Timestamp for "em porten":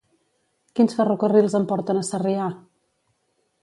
1.61-2.03